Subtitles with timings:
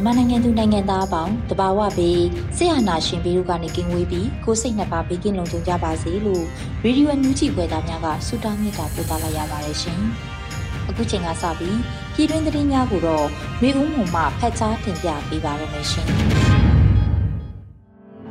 [0.00, 2.22] မြန်မာနိုင်ငံသူနိုင်ငံသားအပေါင်းတဘာဝပြီး
[2.56, 6.44] ဆရာနာရှင်ပြီးတို့ကနေကင်းဝေးပြီးကိုစိတ်နှစ်ပါးဘေးကင်းလုံခြုံကြပါစေလို့
[6.82, 10.00] ရေဒီယိုအန်ယူဂျီခွဲသားများကဆုတောင်းမေတ္တာပို့သလိုက်ရပါတယ်ရှင်။
[10.88, 11.78] အခုချိန်ကစပြီး
[12.14, 13.26] ပြည်တွင်းသတင်းများကိုတော့
[13.62, 16.06] မျိုးဦးမှုမှဖတ်ကြားတင်ပြပေးပါရမရှင်။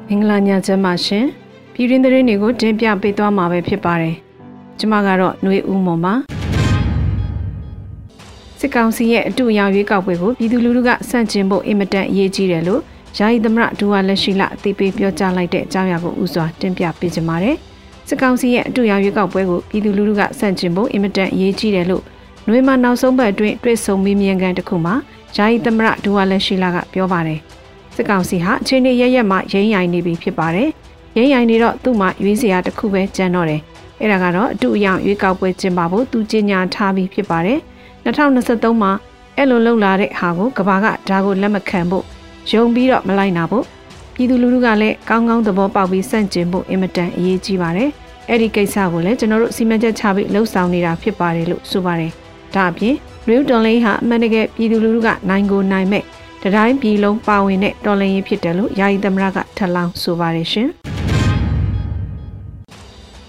[0.07, 1.25] မင်္ဂလာညချမ်းပါရှင်။
[1.73, 4.15] ပြည်တွင်းသတင်းတွေကိုတင်ပြပေးသွားမှာပဲဖြစ်ပါတယ်။
[4.79, 6.15] ကျွန်မကတော့ຫນွေဦးမွန်ပါ။
[8.59, 12.81] စစ်ကောင်စီရဲ့အတူအယောင်ရွေးကောက်ပွဲကိုပြည်သူလူထုကစန့်ကျင်ဖို့အင်မတန်အရေးကြီးတယ်လို့
[13.17, 17.55] ယာယီသမရဒူဝါလက်ရှိလအသိပေးပြောကြားလိုက်တဲ့အကြောင်းအရာကိုဥစွာတင်ပြပေးကြပါမယ်။
[18.07, 22.03] စစ်ကောင်စီရဲ့အတူအယောင်ရွေးကောက်ပွဲကိုပြည်သူလူထုကစန့်ကျင်ဖို့အင်မတန်အရေးကြီးတယ်လို့
[22.47, 24.95] နှွေမှာနောက်ဆုံးပတ်အတွင်းတွေ့ဆုံမေးမြန်းကန်တစ်ခုမှာ
[25.35, 27.39] ယာယီသမရဒူဝါလက်ရှိလကပြောပါတယ်။
[27.95, 30.69] စစ်ကောင်စီဟာအချိန်ရရက်မှရင်းရိုင်နေပြီဖြစ်ပါတယ်။
[31.17, 33.61] ရင်းရိုင်နေတော့သူ့မှာရွေးစရာတစ်ခုပဲကြံတော့တယ်။
[33.99, 37.59] အဲ့ဒါကတော့အတူအယောင်ရွေးကောက်ပွဲကျင်းပဖို့သူကြေညာထားပြီးဖြစ်ပါတယ်။
[38.05, 38.92] 2023မှာ
[39.38, 42.05] အဲ့လိုလှုပ်လာတဲ့ဟာကိုကဘာကဒါကိုလက်မခံဖို့
[42.52, 43.66] ယုံပြီးတော့မလိုက်နာဖို့
[44.14, 47.89] ပြည်သူလူထုကလည်းကောင်းကောင်းသဘောပေါက်ပြီးစန့်ကျင်ဖို့အင်မတန်အရေးကြီးပါတယ်။
[48.30, 52.11] အဲ့ဒီကိစ္စကိုလည်းကျွန်တော်တို့စီမံချက်ချပြီးလှုပ်ဆောင်နေတာဖြစ်ပါတယ်လို့ဆိုပါတယ်။
[52.55, 52.95] ဒါအပြင်
[53.27, 56.04] ရီယူတော်လိန်ဟာအမှန်တကယ်ပြည်သူလူထုကနိုင်ကိုနိုင်မဲ့
[56.43, 60.67] တတိုင်းပြည်လုံးပါဝင်တဲ့တော်လှန်ရေးဖြစ်တယ်လို့ယာယီသမရကထပ်လောင်းဆိုပါတယ်ရှင်။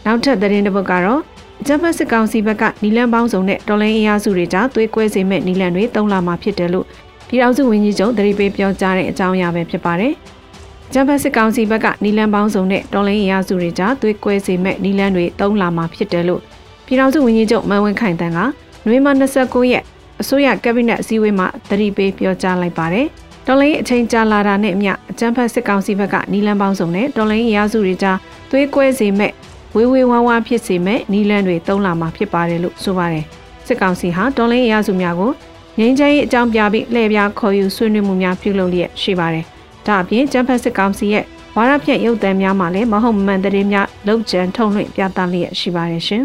[0.07, 1.21] နောက်ထပ်သတင်းတစ်ပုဒ်ကတော့
[1.67, 6.87] ဂျပန်စစ်ကောင်စီဘက်ကနီလန်ပေါင်းစုံနဲ့တော်လိုင်းအင်အားစုတွေကြားသွေးကွဲစေမဲ့နီလန်တွေတုံးလာမှာဖြစ်တယ်လို့
[7.29, 10.13] ပြည်ထောင်စုဝန်ကြီးချုပ်တရီပေးပြောကြားတဲ့အကြောင်းအရာပဲဖြစ်ပါတယ်။
[10.93, 16.41] ဂျပန်စစ်ကောင်စီဘက်ကနီလန်ပေါင်းစုံနဲ့တော်လိုင်းအင်အားစုတွေကြားသွေးကွဲစေမဲ့နီလန်တွေတုံးလာမှာဖြစ်တယ်လို့
[16.87, 18.39] ပြည်ထောင်စုဝန်ကြီးချုပ်မန်ဝင်းခိုင်တန်းက
[18.87, 19.07] နွေမ
[19.41, 19.85] 29ရက်
[20.21, 23.07] အစိုးရကက်ဘိနက်အစည်းအဝေးမှာတရီပေးပြောကြားလိုက်ပါတယ်။
[23.47, 28.19] တော်လိုင်းအချိန်ကြာလာတာနဲ့အမျှအကြံဖတ်စစ်ကောင်စီဘက်ကနီလန်ပေါင်းစုံနဲ့တော်လိုင်းအင်အားစုတွေကြား
[28.51, 29.33] သွေးကွဲစေမဲ့
[29.77, 33.25] ဝေဝေဝါးဝါဖြစ်စေမဲ့နီလန်တွေတုံးလာမှာဖြစ်ပါတယ်လို့ဆိုပါတယ်
[33.67, 35.33] စစ်ကောင်စီဟာတော်လင်းအရာစုများကို
[35.79, 39.45] ငင်းချမ်းရေးအကြောင်းပြပြီးလှည့်ပြားခေါ်ယူဆွေးနွေးမှုများပြုလုပ်လျက်ရှိပါတယ်
[39.87, 41.25] ဒါအပြင်ကျန်းဖက်စစ်ကောင်စီရဲ့
[41.57, 46.23] ဝါရဖြန့်ရုပ်သံများမှာလည်းမဟုတ်မမှန်သတင်းများလောက်ကျန်ထုတ်လွှင့်ပြသလျက်ရှိပါတယ်ရှင်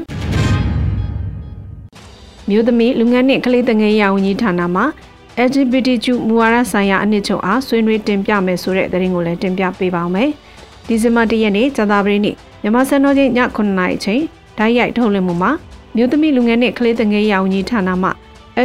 [2.50, 4.84] မြို့သမီးလူငန်းနှင့်ကလေးတငယ်ရာဝန်ကြီးဌာနမှ
[5.48, 10.30] LGBTQ မူဝါဒဆိုင်ရာအနှစ်ချုပ်အားဆွေးနွေးတင်ပြမယ်ဆိုတဲ့သတင်းကိုလည်းတင်ပြပေးပါောင်းမယ်။
[10.88, 14.22] ဒီဇင်ဘာ၁ရက်နေ့ဇာတာပရိနေ့ မြန်မာစံတော်ချိန်ည9:00နာရီချိန်
[14.58, 15.52] ဓာတ်ရိုက်ထုတ်လွှင့်မှုမှာ
[15.96, 18.10] မြို့သမီးလူငယ်နှင့်ကလေးငယ်ရောင်ကြီးဌာနမှ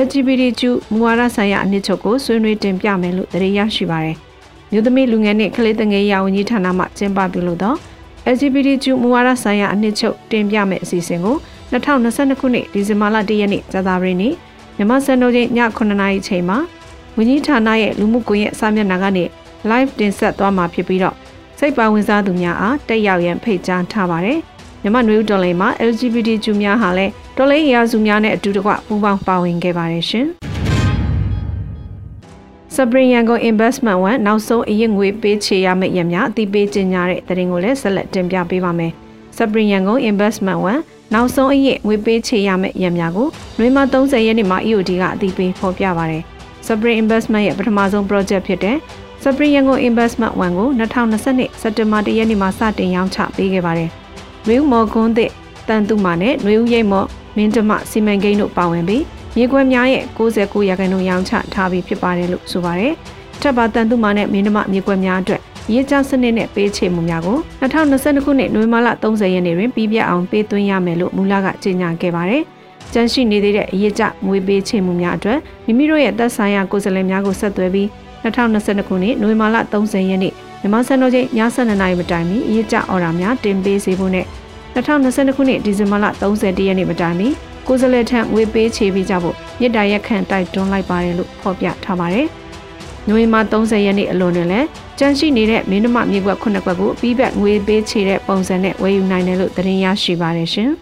[0.02, 4.16] LGBTQ မူဝါဒဆိုင်ရာအနှစ်ချုပ်ကိုဆွေးနွေးတင်ပြမယ်လို့သတင်းရရှိပါရယ်။
[4.72, 7.74] မြို့သမီးလူငယ်နှင့်ကလေးငယ်ရောင်ကြီးဌာနမှကျင်းပပြုလုပ်သော
[8.34, 11.36] LGBTQ မူဝါဒဆိုင်ရာအနှစ်ချုပ်တင်ပြမယ့်အစီအစဉ်ကို
[11.72, 14.34] 2022ခုနှစ်ဒီဇင်ဘာလ1ရက်နေ့ဇာတာပရိနေ့
[14.76, 16.58] မြန်မာစံတော်ချိန်ည9:00နာရီချိန်မှာ
[17.16, 19.24] ဝန်ကြီးဌာနရဲ့လူမှုကွန်ရက်စာမျက်နှာကနေ
[19.70, 21.16] live တင်ဆက်သွားမှာဖြစ်ပြီးတော့
[21.62, 24.38] စိတ်ပါဝင်စားသူများအားတက်ရောက်ရန်ဖိတ်ကြားထားပါတယ်။
[24.82, 30.26] မြန်မာနွေဦးတော်လိုင်းမှာ LGBT ကျူများဟာလည်းတော်လိုင်းရာစုများနဲ့အတူတကွပူးပေါင်းပါဝင်ခဲ့ပါတယ်ရှင်။
[32.74, 38.92] Spring Yangon Investment One နောက်ဆုံးအရင်ငွေပေးချေရမယ့်ရများအသိပေးကြေညာတဲ့သတင်းကိုလည်းဆက်လက်တင်ပြပေးပါမယ်။
[39.36, 40.80] Spring Yangon Investment One
[41.14, 43.28] နောက်ဆုံးအရင်ငွေပေးချေရမယ့်ရများကို
[43.58, 46.22] နွေမ30ရက်နေ့မှာ EOD ကအသိပေးဖော်ပြပါတယ်။
[46.66, 48.76] Spring Investment ရဲ့ပထမဆုံး project ဖြစ်တဲ့
[49.22, 53.90] စပရီယန်ကို investment 1ကို2020စက်တင်ဘာ၁ရက်နေ့မှာစတင်ရောင်းချပေးခဲ့ပါတယ်။
[54.46, 55.30] နွေဦးမော်ကွန်းသစ်
[55.68, 57.06] တန်တူမာနဲ့နွေဦးရိတ်မော်
[57.36, 59.02] မင်းတမစီမံကိန်းတို့ပါဝင်ပြီး
[59.36, 62.92] မြေခွဲများရဲ့69ရာခိုင်နှုန်းရောင်းချထားပြီးဖြစ်ပါတယ်လို့ဆိုပါတယ်။
[63.40, 65.40] ထပ်ပါတန်တူမာနဲ့မင်းတမမြေခွဲများအတွက်
[65.72, 72.42] ရေးကြစနစ်နဲ့ပေးချေမှုများကို2022ခုနှစ်နိုဝင်ဘာလ30ရက်နေ့တွင်ပြီးပြအောင်ပေးသွင်းရမယ်လို့မူလကကြေညာခဲ့ပါတယ်။
[72.92, 77.88] ကျန်းရှိနေသေးတဲ့အရေးကြငွေပေးချေမှုများအတွက်မိမိတို့ရဲ့သက်ဆိုင်ရာကိုယ်စားလှယ်များကိုဆက်သွယ်ပြီး
[78.24, 84.26] 2022ခုနှစ်နိုဝင်ဘာလ30ရက်နေ့မြန်မာစံတော်ချိန်ည7:00နာရီမတိုင်မီအရေးကြအော်ဒါများတင်ပေးစေဖို့နဲ့
[84.74, 87.28] 2022ခုနှစ်ဒီဇင်ဘာလ31ရက်နေ့မတိုင်မီ
[87.66, 92.26] ကိုယ်စားလှယ်ထံငွေပေးချေပေးကြဖို့မြစ်တာရက်ခံတိုက်တွန်းလိုက်ပါတယ်လို့ဖော်ပြထားပါတယ်။
[93.08, 94.66] နိုဝင်ဘာ30ရက်နေ့အလွန်တွင်လည်း
[94.98, 100.70] ကြန့်ရှိနေတဲ့မင်းတို့မမြေကွက်ခုနှစ်ကွက်ကိုပြီးဘက်ငွေပေးချေတဲ့ပုံစံနဲ့ဝယ်ယူနိုင်တယ်လို့သတင်းရရှိပါတယ်ရှင်။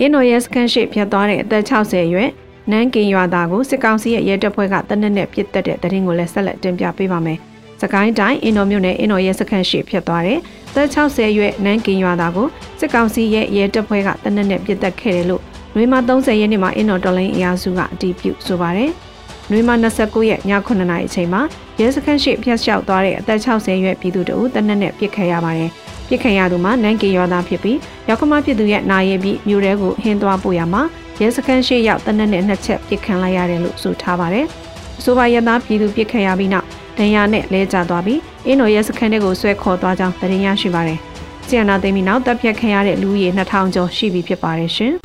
[0.00, 2.30] အင်နိုယက်စကန်ရှိဖြတ်သွားတဲ့အသက်60အရွယ်
[2.70, 7.38] နန်းကင်ရွာသားကိုစစ်ကောင်စီရဲ့ရဲတပ်ဖွဲ့ကတနက်နဲ့ပြစ်တက်တဲ့တရင်ကိုလည်းဆက်လက်တင်ပြပေးပါမယ်။
[7.80, 10.38] စကိုင်းတိုင်းအင်တော်မြို့နယ်အင်တော်ရဲစခန်းရှိဖြတ်သွားတဲ့
[10.74, 12.48] သက်60ရွယ်နန်းကင်ရွာသားကို
[12.80, 15.42] စစ်ကောင်စီရဲ့ရဲတပ်ဖွဲ့ကတနက်နဲ့ပြစ်တက်ခဲ့တယ်လို့
[15.74, 18.90] နွေမာ30ရက်နေ့မှာအင်တော်တော်လိုင်းအရာစုကအတည်ပြုဆိုပါတယ်။
[19.50, 21.42] နွေမာ29ရက်ည9:00နာရီအချိန်မှာ
[21.80, 25.70] ရဲစခန်းရှိဖျက်လျှောက်သွားတဲ့အသက်60ရွယ်ပြည်သူတို့တနက်နဲ့ပြစ်ခတ်ရပါတယ်။
[26.10, 27.78] ပြစ်ခတ်ရသူမှာနန်းကင်ရွာသားဖြစ်ပြီး
[28.08, 30.82] ရောက်ခမဖြစ်သူရဲ့နာရီပြီးမြို့ထဲကိုဟင်းသွားပို့ရမှာ
[31.20, 34.46] ရဲစခန်းရှိရောက်တနက်နဲ့နှစ်ချက်ပြစ်ခံလိုက်ရတယ်လို့ဆိုထားပါတယ်။
[34.98, 36.66] အဆိုပါရသားပြည်သူပြစ်ခတ်ရပြီးနောက်
[36.98, 40.98] ဒဏ်ရာနဲ့လဲကျသွားပြီးအင်းတော်ရဲစခန်းတွေကိုဆွဲခေါ်သွားကြောင်းသတင်းရရှိပါတယ်။
[41.46, 44.92] ဆီယနာသိမ်းပြီးနောက်တပ်ဖြတ်ခံရတဲ့လူဦးရေ2000ကျော်ရှိပြီဖြစ်ပါတယ်ရှင်။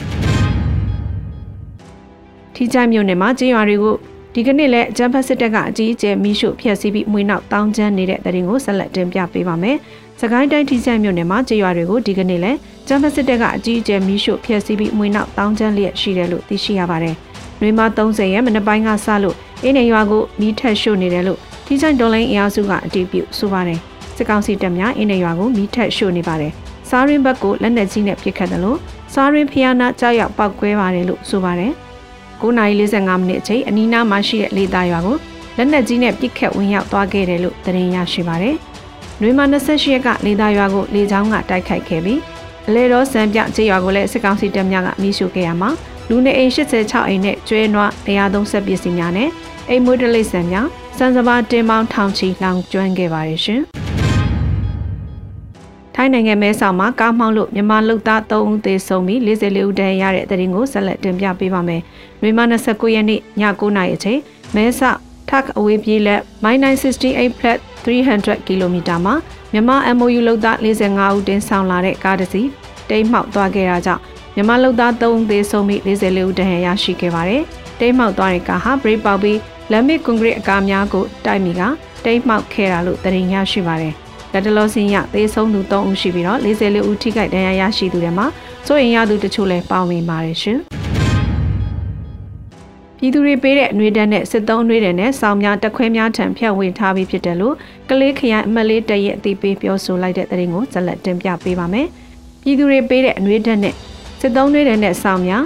[2.56, 3.96] ထီချိုင်မြို့နယ်မှာကျေးရွာတွေကို
[4.34, 17.16] ဒီကနေ့လည်းအကြမ်းဖက်စစ်တပ်ကအကြီးအကျယ်မိရှုဖျက်ဆီးပြီးမွေးနောက်တောင်းကျမ်းနေတဲ့တရင်ကိုဆက်လက်တင်ပြပေးပါမယ်။စ ကိုင်းတိုင်းထီချိုင်မြို့နယ်မှာကျေးရွာတွေကိုဒီကနေ့လည်းအကြမ်းဖက်စစ်တပ်ကအကြီးအကျယ်မိရှုဖျက်ဆီးပြီးမွေးနောက်တောင်းကျမ်းလျက်ရှိတယ်လို့သိရှိရပါတယ်။
[17.60, 23.80] နှွေမ30ရက်မနေ့ပိုင်းကစလို့အင်းနေရွာကိုမိထက်ရှို့နေတယ်လို့ထီချိုင်ဒေါ်လိုင်းအင်အားစုကအတည်ပြုဆိုပါတယ်။
[24.16, 26.52] စစ်ကောင်စီတပ်များအင်းနေရွာကိုမိထက်ရှို့နေပါတယ်။
[26.90, 28.78] စားရင်ဘက်ကိုလက်နက်ကြီးနဲ့ပစ်ခတ်တယ်လို့
[29.14, 31.72] စားရင်ဖျားနာကြောက်ရောက်ပောက်ကွဲပါတယ်လို့ဆိုပါတယ်။
[32.42, 35.18] 9:45မိနစ်အချိန်အနီးနားမှာရှိတဲ့လေသားရွာကို
[35.58, 38.56] လက်နက်ကြီးနဲ့ပစ်ခတ်ဝင်ရောက်သွားခဲ့တယ်လို့သတင်းရရှိပါတယ်။
[39.22, 42.20] နှွေမာ28ရက်ကလေသားရွာကိုလေကြောင်းကတိုက်ခိုက်ခဲ့ပြီး
[42.68, 45.70] အလဲတော်စံပြကျေးရွာကိုလည်းစစ်ကောင်စီတပ်များကမိရှုခဲ့ရမှာ
[46.10, 49.30] လူနေအိမ်86အိမ်နဲ့ကျွဲနွား130ပစ္စည်းများနဲ့
[49.70, 50.68] အိမ်မွေးတလိပ်ဆန်များ
[50.98, 53.62] စံစပါတင်ပေါင်းထောင်ချီလောင်ကျွမ်းခဲ့ပါတယ်ရှင်။
[55.96, 61.82] ထိုင်းနိုင်ငံမဲဆောက်မှာကားမှောင်းလို့မြန်မာလူသား3ဦးသေဆုံးပြီး44ဦးဒဏ်ရာရတဲ့တဲ့ရင်ကိုဆက်လက်တင်ပြပေးပါမယ်။
[62.22, 64.20] နှွေမ29ရက်နေ့ည9:00နာရီအချိန်
[64.56, 69.16] မဲဆောက် Tuck အဝေးပြေးလက် -968 flat 300 km မှာ
[69.52, 72.50] မြန်မာ MOU လူသား45ဦးတင်ဆောင်လာတဲ့ကားတစ်စီး
[72.90, 74.02] တိမ်းမှောက်သွားခဲ့တာကြောင့်
[74.36, 77.44] မြန်မာလူသား3ဦးသေဆုံးပြီး44ဦးဒဏ်ရာရရှိခဲ့ပါတယ်။
[77.80, 79.40] တိမ်းမှောက်သွားတဲ့ကားဟာ brake ပေါက်ပြီး
[79.72, 81.62] လမ်းမကွန်ကရစ်အကားများကိုတိုက်မိက
[82.06, 83.94] တိမ်းမှောက်ခဲ့တာလို့သတင်းရရှိပါတယ်။
[84.34, 88.26] လက်တလောစင်းရသေဆုံးသူ3ဦးရှိပြီးတော့44ဦးထိခိုက်ဒဏ်ရာရရှိသူတွေမှာ
[88.68, 90.60] စိုးရင်ရသူတချို့လည်းပါဝင်ပါတယ်ရှင်။
[93.00, 97.56] ပြည်သူတွေပေးတဲ့အနှွေးတန်းနဲ့စစ်သုံးအနှွေးတန်းနဲ့စောင်းများတက်ခွဲများထံဖြန့်ဝေထားပြီးဖြစ်တယ်လို့
[97.90, 101.88] ကလေးခရိုင်အမတ်လေးတရဲ့အသိပေးပြောဆိုလိုက်တဲ့သတင်းကိုဇက်လက်တင်ပြပေးပါမယ်။
[102.42, 103.74] ပြည်သူတွေပေးတဲ့အနှွေးတန်းနဲ့
[104.20, 105.44] စစ်သုံးအနှွေးတန်းနဲ့စောင်းများ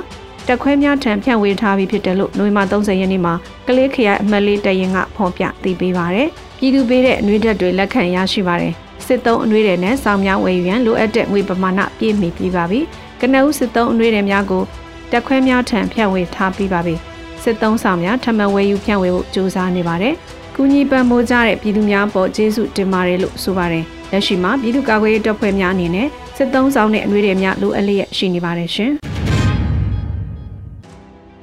[0.47, 3.33] တက်ခွဲများထံဖြန့်ဝေထားပြီးဖြစ်တယ်လို့နိုဝင်ဘာ30ရက်နေ့မှာ
[3.67, 8.73] ကလေးခရိုင်အမတ်လေးတရင်ကဖော်ပြသိပေးပါရယ်ပြည်သူပေးတဲ့အနှွေးဓာတ်တွေလက်ခံရရှိပါတယ်
[9.05, 12.79] စစ်သုံးအနှွေးတွေနဲ့စောင်းများဝယ်ယူရန်လိုအပ်တဲ့ငွေပမာဏပြည့်မီပြီးပါပြီ
[13.21, 14.63] ကနဦးစစ်သုံးအနှွေးတွေများကို
[15.11, 16.95] တက်ခွဲများထံဖြန့်ဝေထားပြီးပါပြီ
[17.43, 20.13] စစ်သုံးဆောင်များထမံဝယ်ယူဖြန့်ဝေဖို့ကြိုးစားနေပါတယ်
[20.55, 26.07] ကူညီပံ့ပိုးကြတဲ့ပြည်သူများပေါ်ကျေးဇူးတင်ပါတယ်လို့ဆိုပါတယ်လက်ရှိမှာပြည်သူ့ကာကွယ်ရေးတပ်ဖွဲ့များအနေနဲ့
[26.37, 28.91] စစ်သုံးဆောင်တဲ့အနှွေးတွေများလိုအပ်လျက်ရှိနေပါတယ်ရှင်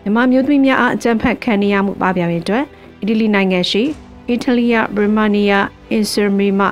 [0.03, 2.65] မြန်မာမျိုးသမီးများအားအကြံဖက်ခံနေရမှုပါပြတဲ့အတွက်
[3.01, 3.83] အီတလီနိုင်ငံရှိ
[4.29, 5.59] အီတလီယဘရမနီယာ
[5.91, 6.63] အင်ဆာမီမ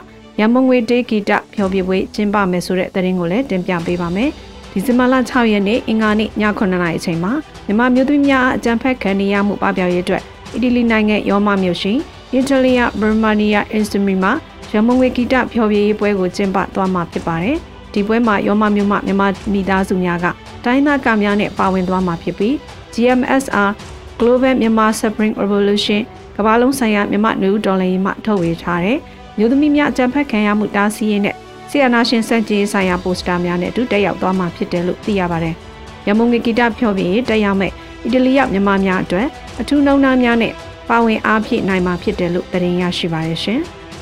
[0.40, 4.30] ရမုံငွေတေးဂီတဖျော်ဖြေပွဲကျင်းပမယ်ဆိုတဲ့သတင်းကိုလည်းတင်ပြပေးပါမယ်။
[4.76, 7.32] ဒီဇင်ဘာလ6ရက်နေ့အင်္ဂါနေ့ည9:00နာရီအချိန်မှာ
[7.66, 10.22] မြန်မာမျိုးသမီးများအကြံဖက်ခံနေရမှုပပျောက်ရေးအတွက်
[10.54, 11.92] အီတလီနိုင်ငံရောမမြို့ရှိ
[12.32, 14.24] အီတလီယဘရမနီယာအင်ဆာမီမ
[14.72, 17.56] ရမုံငွေဂီတဖျော်ဖြေရေးပွဲကိုကျင်းပသွားမှာဖြစ်ပါတယ်။
[17.92, 20.26] ဒီပွဲမှာရောမမြို့မှမြန်မာမိသားစုများက
[20.64, 22.54] တိုင်းသားကများနဲ့ပါဝင်သွားမှာဖြစ်ပြီး
[22.94, 23.70] GMSR
[24.18, 26.00] Global Myanmar Spring Revolution
[26.36, 28.98] ကမ္ဘာလုံးဆိုင်ရာမြန်မာ့နယူးဒေါ်လာရေးမှထုတ်ဝေထားတဲ့
[29.38, 31.36] မြို့သမီးများအကြံဖက်ခံရမှုတားဆီးရေးနဲ့
[31.76, 35.54] ဆီယနာရှင်စံကြေးဆိုင်ရာပိုစတာများနဲ့အတူတက်ရောက်သွားမှာဖြစ်တယ်လို့သိရပါတယ်။
[36.06, 37.72] ရမုံငီဂီတဖြောပြရေးတက်ရောက်မဲ့
[38.04, 39.26] အီတလီရောက်မြန်မာများအတွက်
[39.60, 40.52] အထူးနှုံနာများနဲ့
[40.88, 43.60] ပါဝင်အားဖြည့်နိုင်မှာဖြစ်တယ်လို့သတင်းရရှိပါရရှင်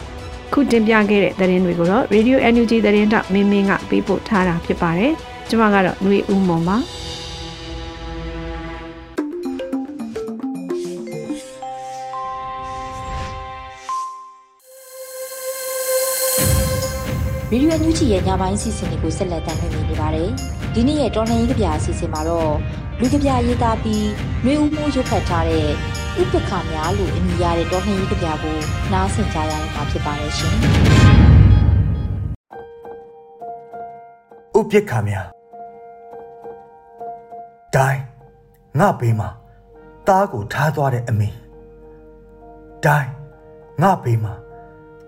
[0.52, 5.12] ။ခုတင်ပြခဲ့တဲ့သတင်းတွေကိုတော့ Radio NUG သတင်းတောက်မင်းမင်းကပေးပို့ထားတာဖြစ်ပါတယ်။
[5.48, 6.78] ကျွန်မကတော့ຫນွေဦးမွန်ပါ။
[17.54, 20.28] ရေဒီယိုညူချီရဲ့ညပိုင်းစီစဉ်တွေကိုဆက်လက်တင်ပြနေပါတယ်။
[20.74, 22.52] ဒီနေ့ရဲ့တော်လှန်ရေးကြပြအစီအစဉ်မှာတော့
[23.00, 24.06] လူကြပြရေးသားပြီး
[24.44, 25.66] နှွေဦးမှုရုပ်ဖတ်ထားတဲ့
[26.20, 28.56] ဥပက္ခများလို့အမည်ရတဲ့တော်လှန်ရေးကြပြကို
[28.92, 30.54] နားဆင်ကြရမှာဖြစ်ပါတယ်ရှင်။
[34.58, 35.26] ဥပက္ခများ
[37.74, 38.02] ဒိုင်း
[38.78, 39.28] ငါဘေးမှာ
[40.08, 41.28] တားကိုထားသွားတဲ့အမေ
[42.84, 43.10] ဒိုင်း
[43.82, 44.32] ငါဘေးမှာ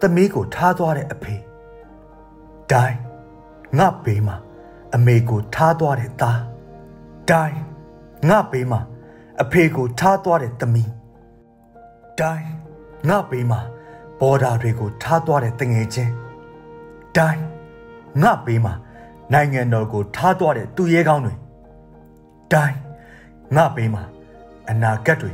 [0.01, 1.35] သမီးကိုထားသွားတဲ့အဖေ
[2.73, 2.99] ဒိုင်း
[3.79, 4.37] ငါဘေးမှာ
[4.95, 6.41] အမေကိုထားသွားတဲ့သား
[7.31, 7.59] တိုင်း
[8.29, 8.81] ငါဘေးမှာ
[9.43, 10.91] အဖေကိုထားသွားတဲ့သမီး
[12.21, 12.49] တိုင်း
[13.09, 13.61] ငါဘေးမှာ
[14.21, 16.13] ဘော်ဒါတွေကိုထားသွားတဲ့တငယ်ချင်း
[17.17, 17.45] တိုင်း
[18.23, 18.73] ငါဘေးမှာ
[19.33, 21.35] နိုင်ငံတော်ကိုထားသွားတဲ့သူရဲကောင်းတွေ
[22.53, 22.79] တိုင်း
[23.57, 24.03] ငါဘေးမှာ
[24.71, 25.33] အနာဂတ်တွေ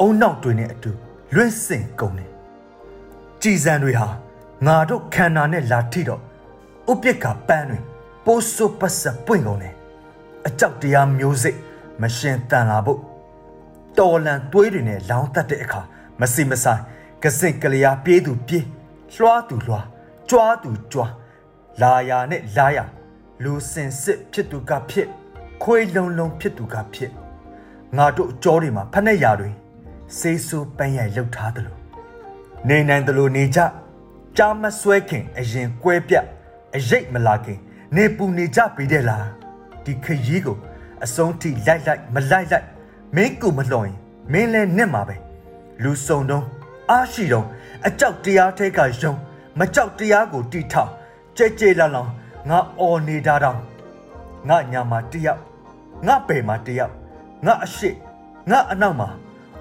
[0.00, 0.90] အုံနောက်တွေနဲ့အတူ
[1.34, 2.30] လွင့်စင်ကုန်တယ်
[3.42, 4.08] ကြည်စံတွေဟာ
[4.66, 6.22] ငါတို့ခန္ဓာနဲ့လာထိတော့
[6.90, 7.78] ဥပိ္ပခပန်းတွေ
[8.24, 9.74] ပိုးဆိုးပတ်ဆက်ပွင့်ကုန်တယ်
[10.46, 11.58] အကြောက်တရားမျိုးစိတ်
[12.02, 13.00] မရှင်တန်လာဖို့
[13.98, 15.80] တော်လန်သွေးတွေနဲ့လောင်းတက်တဲ့အခါ
[16.20, 16.82] မစီမဆိုင်
[17.22, 18.66] ကစင်ကလျာပြေးသူပြေး
[19.14, 19.86] လွှားသူလွှား
[20.28, 21.12] ကြွားသူကြွား
[21.82, 22.84] လာယာနဲ့လာယာ
[23.42, 25.08] လူစင်စစ်ဖြစ်သူကဖြစ်
[25.62, 27.10] ခွေးလုံးလုံးဖြစ်သူကဖြစ်
[27.96, 29.50] ငါတို့အကြောတွေမှာဖက်နဲ့ရာတွေ
[30.18, 31.80] စေးဆူပန်းရိုက်လှုပ်ထားတယ်လို့
[32.68, 33.60] နေနိုင်တယ်လို့နေကြ
[34.36, 36.14] ကြားမဆွဲခင်အရင်ကွဲပြ
[36.76, 37.58] အရိတ်မလာခင်
[37.96, 39.26] နေပူနေကြပြီတဲ့လား
[39.84, 40.56] ဒီခရီးကို
[41.04, 42.66] အဆုံးထိလိုက်လိုက်မလိုက်လိုက်
[43.16, 43.96] မင်းကူမလွန်ရင်
[44.32, 45.16] မင်းလည်းနဲ့မှာပဲ
[45.82, 46.46] လူစုံတုံး
[46.90, 47.46] အားရှိတုံး
[47.86, 49.12] အကြောက်တရားထဲကယုံ
[49.58, 50.90] မကြောက်တရားကိုတီထောင်
[51.36, 52.10] ကြဲကြဲလောင်လောင်
[52.48, 53.60] ငါအော်နေတာတောင်
[54.48, 55.40] ငါညာမှာတယောက်
[56.06, 56.92] ငါပေမှာတယောက်
[57.46, 57.90] ငါအရှိ
[58.50, 59.08] ငါအနောက်မှာ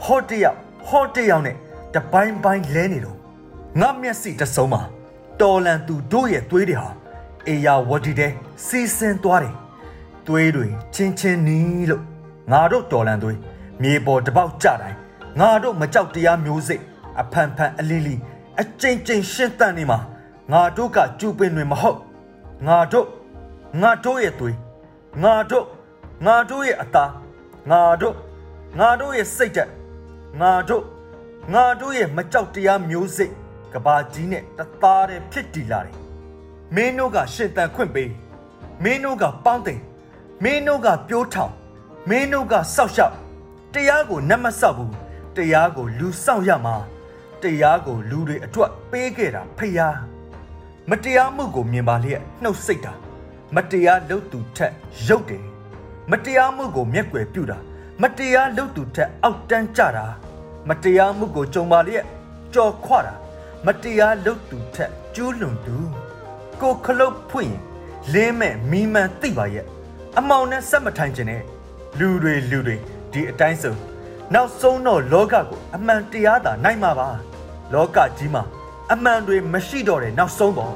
[0.04, 1.56] ဟောတယောက်ဟောတယောက်နဲ့
[1.94, 3.18] တပိုင်းပိုင်းလဲနေတော့
[3.82, 4.82] ငါမျက်စိတစုံမှာ
[5.42, 6.90] တော်လန်သူတို့ရဲ့သွေးတွေဟာ
[7.48, 8.32] အေယာဝတီတဲ့
[8.66, 9.56] စီစင်သွားတယ်
[10.28, 12.04] သွေးတွေချင်းချင်းနီးလို့
[12.52, 13.38] ငါတို့တော်လန်သွေး
[13.82, 14.98] မြေပေါ်တပေါက်ကြတိုင်း
[15.40, 16.84] ငါတို့မကြောက်တရားမျိုးစိတ်
[17.22, 18.16] အဖန်ဖန်အလီလီ
[18.62, 20.00] အကျဉ်းကျဉ်းရှင်းတန်နေမှာ
[20.52, 22.00] ငါတို့ကကျူပင်တွေမဟုတ်
[22.68, 23.08] ငါတို့
[23.82, 24.58] ငါတို့ရဲ့သွေး
[25.24, 25.66] ငါတို့
[26.26, 27.12] ငါတို့ရဲ့အသား
[27.70, 28.16] ငါတို့
[28.80, 29.72] ငါတို့ရဲ့စိတ်ဓာတ်
[30.42, 30.84] ငါတို့
[31.54, 33.34] ငါတို့ရဲ့မကြောက်တရားမျိုးစိတ်
[33.74, 36.01] ကဘာကြီးနဲ့တသားတည်းဖြစ်တည်လာတယ်
[36.76, 38.12] မင်းတို့ကရှင်တန်ခွင့်ပေး
[38.84, 39.80] မင်းတို့ကပေါင်းတင်
[40.44, 41.54] မင်းတို့ကပြိုးထောင်
[42.10, 43.16] မင်းတို့ကစောက်ရှောက်
[43.74, 44.94] တရားကိုနတ်မဆောက်ဘူး
[45.36, 46.76] တရားကိုလူစောင့်ရမှာ
[47.42, 49.98] တရားကိုလူတွေအတွက်ပေးခဲ့တာဖယား
[50.90, 52.94] မတရားမှုကိုမြင်ပါလျက်နှုတ်ဆက်တာ
[53.56, 54.74] မတရားလုပ်သူထက်
[55.08, 55.46] ရုပ်တယ်
[56.12, 57.58] မတရားမှုကိုမျက်ွယ်ပြုတာ
[58.02, 60.06] မတရားလုပ်သူထက်အောက်တန်းကြတာ
[60.70, 62.06] မတရားမှုကိုကြုံပါလျက်
[62.54, 63.14] ကြော်ခွတာ
[63.66, 65.76] မတရားလုပ်သူထက်ကျူးလွန်သူ
[66.62, 67.56] ကိုခလုတ်ဖွင့်
[68.14, 69.66] လင်းမဲ့မီးမှန်သိပါရဲ့
[70.18, 71.42] အမောင်နဲ့ဆက်မထိုင်ခြင်းနဲ့
[72.00, 72.76] လူတွေလူတွေ
[73.12, 73.80] ဒီအတိုင်းဆုံး
[74.34, 77.10] နောက်ဆုံးတော့လောကကိုအမှန်တရားသာနိုင်မှာပါ
[77.74, 78.44] လောကကြီးမှာ
[78.94, 80.74] အမှန်တွေမရှိတော့တဲ့နောက်ဆုံးပေါ့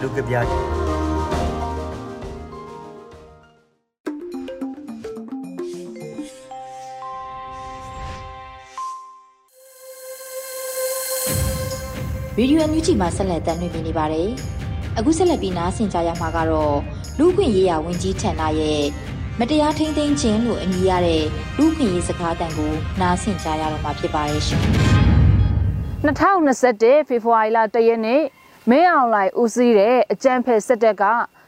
[0.00, 0.64] လူကပြားကြီး
[12.36, 14.30] ဗီဒီယိုအန်ယူဂျီမှာဆက်လက်တင်ပြနေပါတယ်။
[14.98, 16.76] အခုဆက်လက်ပြီးနားဆင်ကြရမှာကတော့
[17.18, 18.82] လူခွင့်ရေးရာဝန်ကြီးဌာနရဲ့
[19.38, 21.24] မတရားထိမ့်သိမ်းခြင်းလို့အမည်ရတဲ့
[21.58, 24.62] လူခွင့်ရေးစကားတန်ကိုနားဆင်ကြရတော့မှာဖြစ်ပါရဲ့ရှင်။
[26.04, 28.22] 2021ဖေဖော်ဝါရီလ1ရက်နေ့
[28.70, 31.04] မင်းအောင်လှိုင်ဦးစီးတဲ့အကြမ်းဖက်စစ်တပ်က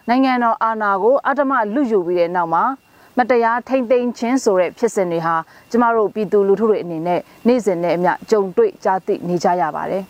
[0.08, 2.64] နိုင်ငံတော်အာဏာကိုအတ္တမလူယူပြီးတဲ့နောက်မှာ
[3.18, 5.34] မတရားထိမ့်သိမ်းခြင်းဆိုတဲ့ဖြစ်စဉ်တွေဟာ
[5.70, 10.02] ကျမတို့ပြည်သူလူထုတွေအနေနဲ့နေ့စဉ်နဲ့အမျှကြုံတွေ့ကြားသိနေကြရပါတယ်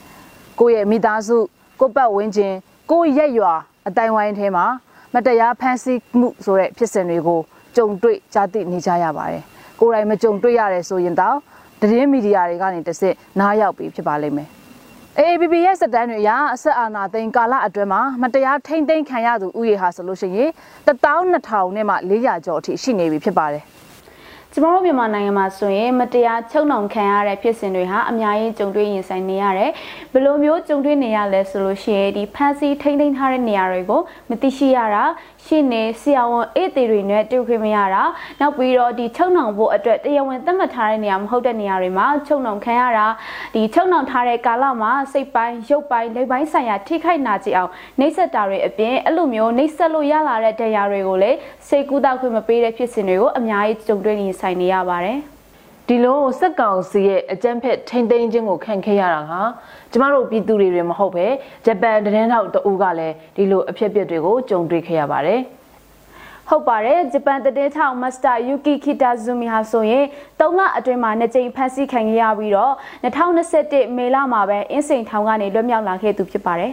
[0.58, 1.38] ။ကိုယ့်ရဲ့မိသားစု
[1.80, 2.54] ကိုယ့်ပတ်ဝန်းကျင်
[2.94, 3.52] ကိုယ့်ရက်ရွာ
[3.88, 4.66] အတိုင်းဝိုင်းထဲမှာ
[5.14, 7.40] မတရားဖန်ဆီးမှုဆိုတဲ့ဖြစ်စဉ်တွေကို
[7.76, 9.42] ကြုံတွေ့ကြားသိနေကြရပါတယ်။
[9.80, 11.36] ကိုယ်တိုင်မကြုံတွေ့ရတယ်ဆိုရင်တော့
[11.80, 14.48] သတင်းမီဒီယာတွေကနေတစ်စစ်နားရောက်ပြီးဖြစ်ပါလိမ့်မယ်။
[15.18, 20.50] AABB ရဲ့စက်တမ်းတွေအရအဆက်အာဏာသိမ်းကာလအတွင်းမှာမတရားထိမ့်သိမ်းခံရသူဥယေဟာဆိုလို့ရှိရင်
[20.86, 23.64] 12000နဲ့မှ400ကျော်အထိရှိနေပြီဖြစ်ပါတယ်။
[24.54, 29.70] ကျမတို့မြန်မာနိုင်ငံမှာဆိုရင်မတရားချုပ်နှောင်ခံရတဲ့ဖြစ်စဉ်တွေဟာအများကြီးကြုံတွေ့ရင်ဆိုင်နေရတယ်။
[30.12, 35.04] ဘယ်လိုမျိုးကြုံတွေ့နေရလဲဆိုလို့ရှိရင်ဒီဖန်စီထိမ့်ထိမ့်ထားတဲ့နေရာတွေကိုမသိရှိရတာ
[35.46, 38.02] ရှင်းနေဆရာဝန်အေးသေးတွေနဲ့တွေ့ခွင့်မရတာ
[38.40, 43.06] နောက်ပြီးတော့ဒီချုပ်နှောင်ဖို့အတွက်တရားဝင်သတ်မှတ်ထားတဲ့နေရာမဟုတ်တဲ့နေရာတွေမှာချုပ်နှောင်ခံရတာ
[43.54, 55.18] ဒီချုပ်နှောင်ထားတဲ့ကာလမှာစိတ်ပိုင်းရုပ်ပိုင်းလက်ပိုင်းဆိုင်ရာထိခိုက်နာကျင်အောင်နှိပ်စက်တာတွေအပြင်အဲ့လိုမျိုးနှိပ်စက်လို့ရလာတဲ့တရားတွေကိုလည်းစိတ်ကူးတောက်ခွင့်မပေးတဲ့ဖြစ်စဉ်တွေကိုအများကြီးကြုံတွေ့နေဆိုင်နေရပါတယ်
[55.88, 59.40] ဒီလိုစက်ကောင်စီရဲ့အကြမ်းဖက်ထိမ့်သိမ်းခြင်းကိုခံခဲ့ရတာဟာ
[59.92, 61.26] ကျမတို့ပြည်သူတွေတွေမဟုတ်ပဲ
[61.66, 65.40] ဂျပန်တရင်ထောက်တအူးကလည်းဒီလိုအဖြစ်အပျက်တွေကိုကြုံတွေ့ခဲ့ရပါတယ်
[66.48, 70.04] ဟုတ်ပါတယ်ဂျပန်တည်ထောင်မစ္စတာယူကီခီတာဇူမီဟာဆိုရင်
[70.40, 72.72] ၃လအတွင်းမှာနှစ်ကြိမ်ဖမ်းဆီးခံခဲ့ရပြီးတော့
[73.04, 76.72] 2021မေလမှာပဲအင်းစိန်ထောင်ကနေလွတ်မြောက်လာခဲ့သူဖြစ်ပါတယ်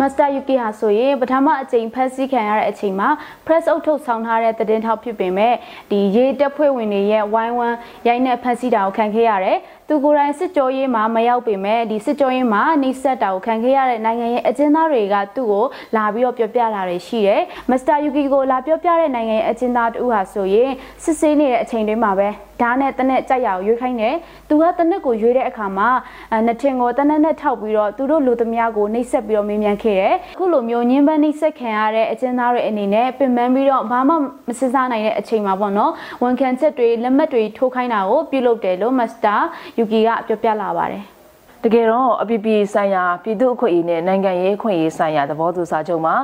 [0.00, 3.08] မ Master Yuki ဟာဆိုရင်ပထမအကြိမ်ဖက်ဆီးခံရတဲ့အချိန်မှာ
[3.46, 5.54] press အုပ်ထုတ်ဆောင်ထားတဲ့သတင်းထောက်ဖြစ်ပေမဲ့
[5.90, 9.58] ဒီရေးတပ်ဖွဲ့ဝင်တွေရဲ့ဝိုင်းဝန်းရိုက်နှက်ဖက်ဆီးတာကိုခံခဲ့ရတယ်
[9.88, 15.64] သူကိုယ်တိုင်စစ်ကြောရေးမှာမရောက်ပေမဲ့ဒီစစ်ကြောရေးမှာနှိစက်တာကိုခံခဲ့ရတဲ့နိုင်ငံရဲ့အကျဉ်းသားတွေကသူ့ကို
[15.96, 20.70] လာပြီးတော့ပြောပြလာတယ်ရှိတယ်။မစ္စတာယူကီကိုလာပြောပြတဲ့နိုင်ငံရဲ့အကျဉ်းသားတူဟာဆိုရင်
[21.04, 22.28] စစ်ဆေးနေတဲ့အချိန်တွင်းမှာပဲ
[22.60, 24.14] ဓာတ်နဲ့တနက်ကြိုက်ရအောင်ရွေးခိုင်းတယ်။
[24.48, 25.88] သူကတနက်ကိုရွေးတဲ့အခါမှာ
[26.46, 34.14] နှစ်ထင်ကိုတနက်နဲ့ထောက်ပြီးတော့သူတို့လူသမားကိုနှိစက်ပြီးတော့မေးမြန်းခဲ့တယ်။အခုလိုမျိုးညင်းပန်းနှိစက်ခံရတဲ့အကျဉ်းသားတွေအနေနဲ့ပင်ပန်းပြီးတော့ဘာမှ
[34.48, 35.92] မစစ်စားနိုင်တဲ့အချိန်မှာပေါ့နော်။
[36.22, 39.36] ဝန်ခံချက်တွေလက်မှတ်တွေထိုးခိုင်းတာကိုပြုလုပ်တယ်လို့မစ္စတာ
[39.78, 41.04] ယူကီကပြောပြလာပါတယ်
[41.64, 46.14] တကယ်တော့အပြည်ပြည်ဆိုင်ရာပြည်သူ့အခွင့်အရေးနဲ့နိုင်ငံရေးအခွင့်အရေးဆိုင်ရာသဘောတူစာချုပ်မှာ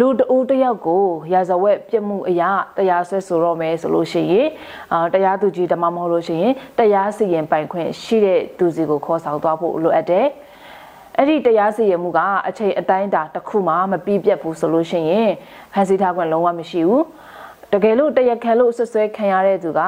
[0.00, 4.48] လူတဦးတယောက်ကိုရာဇဝတ်ပြစ်မှုအရာတရားစွဲဆိုတော့မယ်ဆိုလို့ရှိရင်
[4.92, 10.26] အာတရားသူကြီးတမမဟုတ်လို့ရှိရင်တရားစီရင်ပိုင်ခွင့်ရှိတဲ့သူစီကိုခေါ်ဆောင်သွားဖို့လိုအပ်တယ်။
[11.18, 15.30] အဲ့ဒီတရားစီရင်မှုကအချိန်အတိုင်းတာတစ်ခုမှမပြီးပြတ်ဘူးဆိုလို့ရှိရင်
[15.72, 17.02] ဖန်ဆီးထားခွင့်လုံးဝမရှိဘူး။
[17.72, 19.80] တကယ်လို့တရားခံလို့ဆွဆွဲခံရတဲ့သူက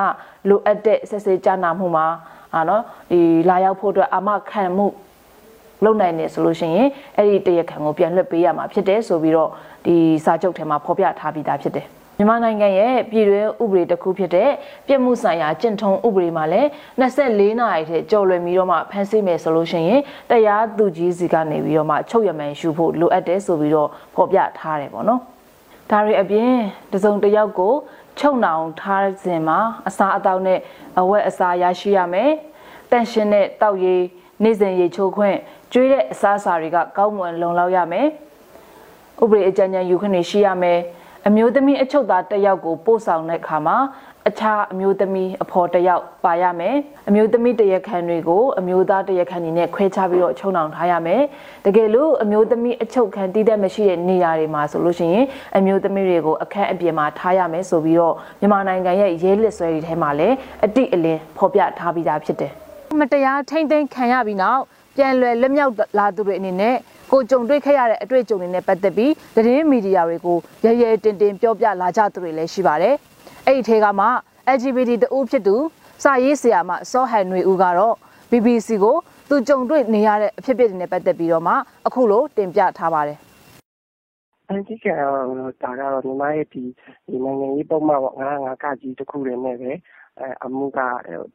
[0.48, 2.06] လိုအပ်တဲ့ဆက်စဲကြနာမှုမှာ
[2.54, 4.86] အာနော်ဒီလာရောက်ဖို့အတွက်အာမခံမှု
[5.84, 9.50] လုံနိုင်နေဆိုလို့ရှိရင်အဲ့ဒီတရားခံကိုပြန်လွှတ်ပေးရမှာဖြစ်တယ်ဆိုပြီးတော့
[9.86, 11.86] ဒီစာချုပ်ထဲမှာဖော်ပြထားပြီးသားဖြစ်တယ်
[12.18, 14.50] မြန်မာနိုင်ငံရဲ့ပြည်တွင်းဥပဒေတစ်ခုဖြစ်တဲ့
[14.86, 16.68] ပြည်မှုဆိုင်ရာကျင့်ထုံးဥပဒေမှာလည်း
[17.00, 25.20] 24နာရီထဲကြော်လွယ်ပြီးတော့မှဖမ်းဆီးမယ်ဆိုလို့ရှိရင်တရားသူကြီးစီကနေပြီးတော့မှချုပ်ရမှန်ယူဖို့လိုအပ်တယ်ဆိုပြီးတော့ဖော်ပြထားတယ်ပေါ့နော်
[25.90, 26.52] ဒါတွေအပြင်
[26.92, 27.74] တစုံတစ်ယောက်ကို
[28.18, 29.58] ချုပ်နှောင်ထားခြင်းမှာ
[29.88, 30.58] အစာအသောက်နဲ့
[31.00, 32.30] အဝတ်အစားရရှိရမယ်။
[32.90, 34.02] တန့်ရှင်းတဲ့တောက်ရည်
[34.42, 35.36] နေ့စဉ်ရေချိုးခွင့်
[35.72, 38.06] ကျွေးတဲ့အစားအစာတွေကကောင်းမွန်လုံလောက်ရမယ်။
[39.22, 40.78] ဥပဒေအကြံဉာဏ်ယူခွင့်ရှိရမယ်။
[41.26, 43.76] အမျိုးသမီးအချုပ်သားတစ်ယောက်ကိုပို့ဆောင်တဲ့အခါမှာ
[44.28, 46.76] အခြားအမျိုးသမီးအဖော်တယောက်ပါရမယ်
[47.08, 51.22] အမျိုးသမီးတရခန်တွေကိုအမျိုးသားတရခန်တွေနဲ့ခွဲခြားပြီးတော့ချုံနှောင်ထားရမယ်
[51.64, 62.52] တကယ်လို့အမျိုးသမီးအချုပ်ခံတည်တဲ့မရှိတဲ့နေရာတွေမှာဆိုလို့ရှိရင်အမျိုးသမီးတွေကိုအခက်အပြင်မှာထားရမယ်ဆိုပြီးတော့မြန်မာနိုင်ငံရဲ့ရဲလစ်ဆွဲတွေထဲမှာလည်းအတိအလင်းဖော်ပြထားပြီးသားဖြစ်တယ်
[63.00, 64.62] မတရားထိမ့်သိမ်းခံရပြီးနောက်
[64.98, 66.76] ပြန်လွယ်လက်မြောက်လာသူတွေအနေနဲ့
[67.12, 72.94] ကိုကြုံတွေ့ခဲ့ရတဲ့အတွေ့အကြုံတွေနဲ့ပတ်သက်ပြီးသတင်းမီဒီယာတွေကိုရရဲတင်တင်ပြောပြလာကြသူတွေလည်းရှိပါတယ်။
[73.46, 74.06] အဲ့ဒီထဲကမှ
[74.56, 75.56] LGBT တဦးဖြစ်သူ
[76.02, 77.94] စာရေးဆရာမစောဟန်နွေဦးကတော့
[78.30, 78.96] BBC ကို
[79.28, 81.54] သူကြုံတွေ့နေရတဲ့အဖြစ်အပျက်တွေနဲ့ပတ်သက်ပြီးတော့မှ
[81.86, 83.18] အခုလိုတင်ပြထားပါတယ်
[84.48, 85.14] အန်တီကတော့
[85.62, 86.62] ဒါကတော့ညီမရဲ့ဒီ
[87.08, 89.70] ဒီနိုင်ငံရေးပုံမှန်ပေါ့ငါငါကကြီးတစ်ခုတည်းနဲ့ပဲ
[90.20, 90.78] အဲအမှုက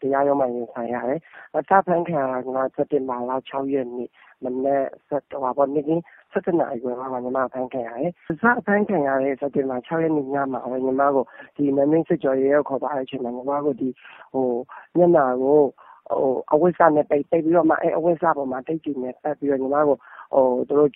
[0.02, 1.20] တရားရုံးမှာ ရင်ဆိုင်ရတယ်။
[1.56, 4.10] အသဖန်ခံကညီမစက်တင်ဘာလ6ရက်နေ့
[4.44, 5.92] မနေ့ဆက်တော့ပေါ့နေ့က
[6.34, 13.90] 17နာရီခွဲမှာ ညီမဖန်ခံရတယ်။စဖန်ခံရတဲ့ စက်တင်ဘာ6ရက်နေ့ညမှာပဲ ညီမကိုဒီမမင်းစစ်ကြော်ရဲရောက်ခေါ်သွားတဲ့အချိန်မှာ ညီမကိုဒီ
[14.34, 14.48] ဟို
[14.98, 15.60] ညနာကို
[16.10, 19.98] ဟိုအဝိစာနဲ့ပိတ် ပိတ်ပြီးတော့မှ အဲအဝိစာပေါ်မှာ တိတ်ကြည့်နေပတ်ပြီးတော့ ညီမကို
[20.34, 20.90] ဟိုတို့ဟို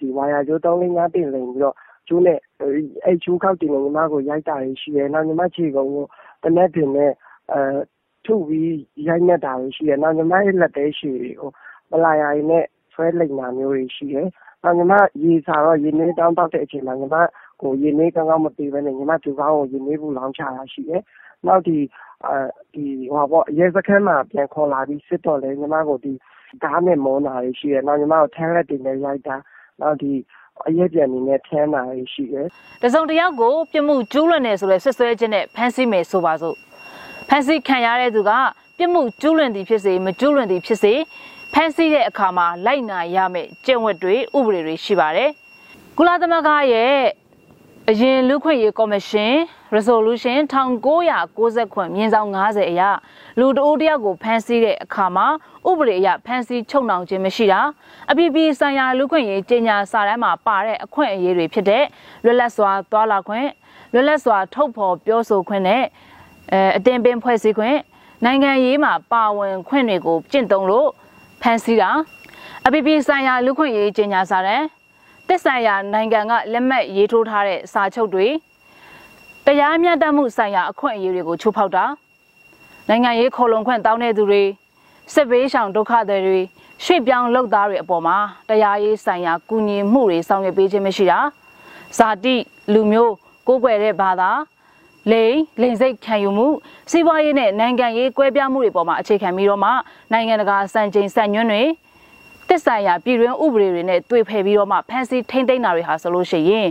[0.00, 1.74] ဒီဝါယာကျိုး3 5တင်လိန်ပြီးတော့
[2.08, 2.38] ကျိုးနဲ့
[3.06, 6.04] အဲကျိုးခောက်တင်နေညီမကို ရိုက်တာရှိတယ် နောက် ညီမ ခြေကုံကို
[6.42, 7.16] တနက်တင်နဲ့အဲ
[8.24, 11.50] ထုပြီးရိုက်နှက်တာတွေရှိတယ်။နောက် ညီမရဲ့ လက်သည်းရှည်တွေကို
[11.90, 14.26] ပလာယာတွေနဲ့ ဆွဲလိမ်တာမျိုးတွေရှိတယ်။
[14.62, 17.16] နောက် ညီမ ရေစာတော့ ရေနွေးတောင်းတောက်တဲ့အချိန်မှာ ညီမ
[17.62, 21.02] ကို ရေနွေးကောင်းကောင်း မပေးဘဲနဲ့ ညီမဒူခေါင်းကို ရေနွေးဘူးလောင်းချတာရှိတယ်။
[21.46, 21.76] နောက်ဒီ
[22.26, 22.36] အဲ
[22.74, 26.12] ဒီဟိုပေါ့ရဲစခန်းမှာ ပြန်ခေါ်လာပြီး စစ်တော့လေညီမကိုဒီ
[26.62, 29.36] ဓာတ်နဲ့ မုန်းတာတွေရှိတယ်။နောက် ညီမကို ထန်းလက်တွေနဲ့ ရိုက်တာ
[29.80, 30.12] နောက်ဒီ
[30.68, 32.46] အရက်ပြန်နေနဲ့ထမ်းတာတွေရှိတယ်။
[32.82, 36.56] တစုံတယောက်ကို ပြမှုကျူးလွန်နေဆိုလဲဆွဆွဲခြင်းနဲ့ ဖမ်းဆီးမယ်ဆိုပါစို့
[37.28, 38.30] ဖမ်းဆီးခံရတဲ့သူက
[38.76, 40.94] ပြစ်မှုကျူးလွန်သည်ဖြစ်စေမကျူးလွန်သည်ဖြစ်စေ
[41.52, 45.30] ဖမ်းဆီးတဲ့အခါမှာလိုက်နာရမယ့်ကျင့်ဝတ်တွေဥပဒေတွေရှိပါတယ်။
[45.96, 46.96] ကုလသမဂ္ဂရဲ့
[47.90, 49.34] အရင်လူခွင့်ရေးကော်မရှင်
[49.74, 50.38] resolution
[50.86, 52.82] 1990ခွင့်မြင်းဆောင်90အရ
[53.38, 55.26] လူတအိုးတယောက်ကိုဖမ်းဆီးတဲ့အခါမှာ
[55.68, 57.60] ဥပဒေအရဖမ်းဆီးချုပ်နှောင်ခြင်းမရှိတာ
[58.10, 61.84] အပြည်ပြည်ဆိုင်ရာလူခွင့်ရေးကြေညာစာတမ်းမှာပါတဲ့အခွင့်အရေးတွေဖြစ်တဲ့
[62.24, 63.48] လွတ်လပ်စွာသွားလာခွင့်
[63.92, 65.84] လွတ်လပ်စွာထုတ်ဖော်ပြောဆိုခွင့်နဲ့
[66.52, 67.78] အဲအတင်ပင်ဖွဲ့စည်းခွင့်
[68.24, 70.88] နိုင်ငံရေးမှာပါဝင်ခွင့်တွေကိုကျင့်သုံးလို့
[71.42, 71.90] ဖန်ဆီးတာ
[72.66, 74.64] အပြည်ပြည်ဆိုင်ရာလူခွင့်ရေးကြေညာစာတမ်း
[75.28, 78.26] တက်ဆိုင်ရာနိုင်ငံကလက်မှတ်ရေးထိုးထားတဲ့စာချုပ်တွေ
[79.46, 81.84] တရားမျှတမှုဆိုင်ရာအခွင့်အရေးတွေကိုချိုးဖောက်တာ
[82.88, 84.42] နိုင်ငံရေးခေါ်လုံခွင့်တောင်းတဲ့သူတွေ
[85.14, 86.40] စစ်ဘေးရှောင်ဒုက္ခသည်တွေ
[86.84, 88.16] ရွှေ့ပြောင်းလုပ်သားတွေအပေါ်မှာ
[88.48, 91.18] တရားရေးဆိုင်ရာကူညီမှုတွေဆောင်ရွက်ပေးခြင်းမရှိတာ
[91.98, 92.34] ဇာတိ
[92.72, 93.14] လူမျိုး
[93.46, 94.30] ကိုးကွယ်တဲ့ဘာသာ
[95.12, 96.46] လိန်လိန်စိတ်ခံယူမှု
[96.90, 99.70] စီးပွားရေးနဲ့နိုင်ငံရေးကွဲပြားမှုတွေပေါ်မှာအခြေခံပြီးတော့မှ
[100.12, 101.62] နိုင်ငံတကာစံချိန်စံညွှန်းတွေ
[102.48, 106.68] တက်ဆိုင်ရာပြည်တွင်းဥပဒေတွေနဲ့တွေ့ဖယ်ပြီးတော့မှဖမ်းဆီးထိန်းသိမ်းတာတွေဟာဆိုလို့ရှိရင်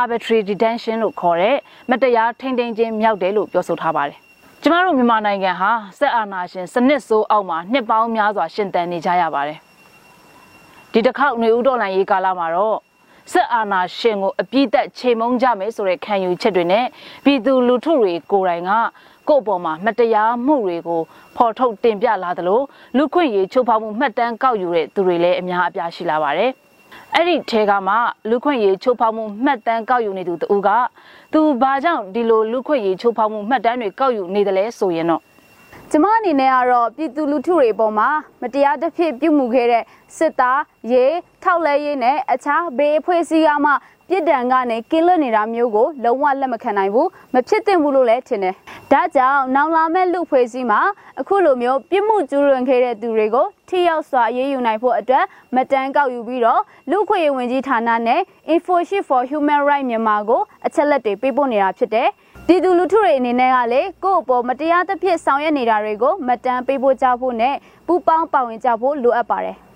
[0.00, 1.56] arbitrary detention လို့ခေါ်တဲ့
[1.90, 4.18] မတရားထိန်းသိမ်းခြင်းမြောက်တယ်လို့ပြောဆိုထားပါတယ်။
[4.62, 9.58] ကျမတို့မြန်မာနိုင်ငံဟာစက်အာဏာရှင်စနစ်ဆိုးအောက်မှာနှစ်ပေါင်းများစွာရှင်သန်နေကြရပါတယ်။
[10.92, 12.78] ဒီတစ်ခေါက်ຫນွေဥတော်လန်ရေးကာလမှာတော့
[13.32, 16.86] စစ်အာဏာရှင်ကိုအပြစ်သက်ချိန်မုံကြမယ်ဆိုတဲ့ခံယူချက်တွေနဲ့
[17.24, 18.70] ပြည်သူလူထုတွေကိုယ်တိုင်က
[19.28, 21.00] ကိုယ့်အပေါ်မှာမတရားမှုတွေကို
[21.36, 22.60] ဖော်ထုတ်တင်ပြလာသလို
[22.96, 26.50] လူခွင့်ရေးချိုးဖောက်မှုမှတ်တမ်းကောက်ယူတဲ့သူတွေလည်းအများအပြားရှိလာပါတယ်။
[27.14, 27.94] အဲ့ဒီထဲကမှ
[28.30, 30.68] လူခွင့်ရေးချိုးဖောက်မှုမှတ်တမ်းကောက်ယူနေသူတူက
[31.32, 35.22] သူဘာကြောင့်ဒီလိုလူခွင့်ရေးချိုးဖောက်မှုမှတ်တမ်းတွေကောက်ယူနေတယ်လဲဆိုရင်တော့
[35.92, 38.08] ကျမအနေနဲ့ကတော့ပြည်သူလူထုတွေပေါ်မှာ
[38.40, 39.84] မတရားတစ်ဖြစ်ပြုမှုခဲ့တဲ့
[40.16, 40.60] စစ်သား
[40.92, 41.04] ရေ
[41.42, 43.72] ထောက်လဲရေးနဲ့အခြားဘေးအဖွဲ့အစည်းကမှ
[44.08, 48.54] ပြစ်ဒဏ်ကနေကင်းလွတ်နေတာမျိုးကိုလုံးဝလက်မခံနိုင်ဘူးမဖြစ်သင့်ဘူးလို့လည်းထင်တယ်။
[48.92, 50.80] ဒါကြောင့်နောင်လာမဲ့လူဖွဲ့စည်းမှာ
[51.20, 55.24] အခုလိုမျိုးပြစ်မှုကျူးလွန်ခဲ့တဲ့သူတွေကိုထိရောက်စွာအရေးယူနိုင်ဖို့အတွက်
[55.56, 58.20] မတန်းကောက်ယူပြီးတော့လူခွေဝင်ကြီးဌာနနဲ့
[58.52, 62.08] Infoshield for Human Rights မြန်မာကိုအချက်လက်တွေပေးပို့နေတာဖြစ်တယ်။
[62.48, 67.54] ဒီသူလူထုတွေအနေနဲ့ကလေကိုယ့်အပေါ်မတရားသဖြင့်ဆောင်ရွက်နေတာတွေကိုမတန်းပေးဖို့ကြဖို့နဲ့
[67.86, 69.56] ပူပေါင်းပါဝင်ကြဖို့လိုအပ်ပါတယ်။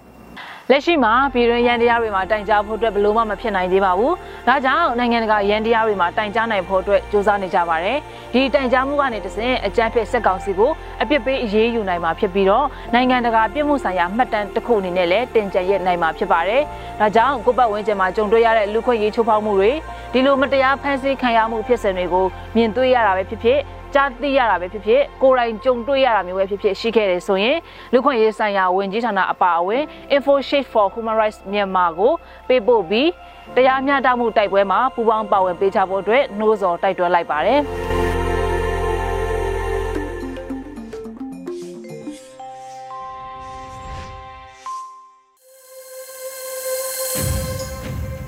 [0.71, 4.13] လက်ရှိမှာပြည်တွင်းရန်တရားတွေမှာတိုင်ကြားဖို့အတွက်ဘလို့မှမဖြစ်နိုင်သေးပါဘူး။
[4.49, 7.99] ဒါကြောင့်နိုင်ငံတကာရန်တရားတွေမှာတိုင်ကြားနိုင်ဖို့အတွက်ကြိုးစားနေကြပါတယ်။
[8.33, 10.71] ဒီတိုင်ကြားမှုကနေတဆင့်အကြမ်းဖက်စက်ကောင်စီကို
[11.03, 16.63] အပြစ်ပေးအရေးယူနိုင်မှာဖြစ်ပြီးတော့နိုင်ငံတကာပြည်မှုဆိုင်ရာမှတ်တမ်းတစ်ခုအနေနဲ့လည်းတင်ကြရက်နိုင်မှာဖြစ်ပါတယ်။
[17.01, 19.73] ဒါကြောင့်ကိုပတ်ဝန်းကျင်မှာကြုံတွေ့ရတဲ့လူခွင့်ရေးချိုးဖောက်မှုတွေ
[20.13, 23.61] ဒီလိုမတရားဖန်ဆီးခံရမှုဖြစ်စဉ်တွေကိုမြင်တွေ့ရတာပဲဖြစ်ဖြစ်
[23.95, 27.59] ကြားသိရတာပဲဖြစ်ဖြစ်ကိုယ်တိုင်ကြုံတွေ့ရတာမျိုးပဲဖြစ်ဖြစ်ရှိခဲ့တယ်ဆိုရင်
[27.93, 29.83] လူခွင့်ရေးဆိုင်ရာဝန်ကြီးဌာနအပါအဝင်
[30.15, 32.13] InfoShield for Human Rights မြန်မာကို
[32.49, 33.11] ပေးပို့ပြီး
[33.57, 37.61] တရားမျှတမှုတိုက်ပွဲမှာပူးပေါင်းပါဝင်ပေးကြဖို့အတွက်နှိုးဆော်တိုက်တွန်းလိုက်ပါတယ်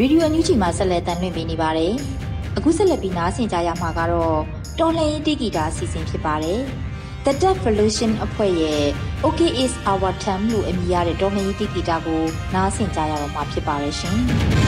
[0.00, 1.92] ရေဒီယိုအန်ယူဂျီမှာဆက်လက်တင်ပြနေပါတယ်။
[2.57, 6.61] အခုဆက်လက်ပြီးနားဆင်ကြရမှာကတော့ တော်လှန်ရေးတီဂီတာအစီအစဉ်ဖြစ်ပါတယ်။
[7.25, 8.83] The Deaf Revolution အဖွဲ့ရဲ့
[9.27, 12.23] Okay is our time လို့အမည်ရတဲ့တော်လှန်ရေးတီဂီတာကို
[12.55, 14.19] နားဆင်ကြရတော့မှာဖြစ်ပါတယ်ရှင်။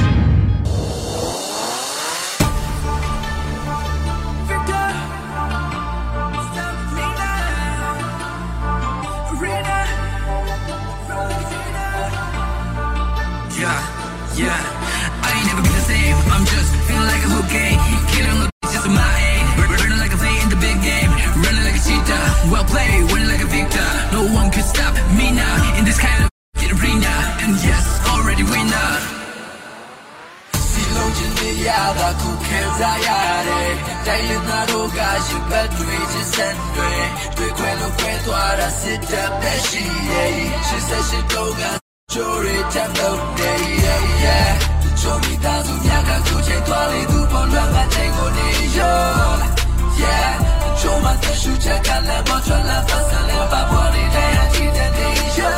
[51.42, 53.98] Rzucie kalę, moczę na weselę Babory,
[54.35, 55.48] ja ci nie wyjdzie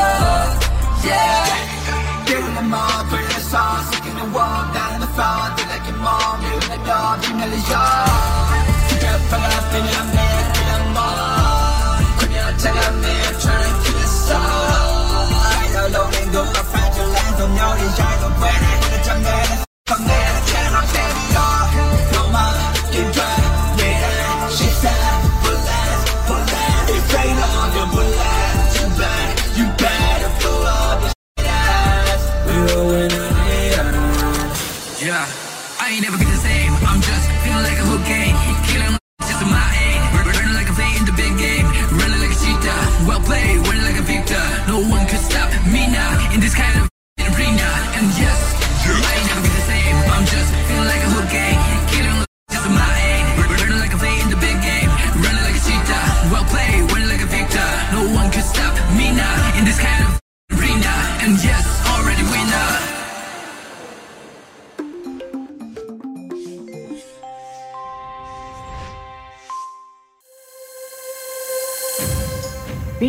[1.05, 2.27] Yeah.
[2.27, 3.91] Giving them all, putting the sauce.
[3.91, 8.20] Taking the world down in the fall They like your mom, you're like dog, you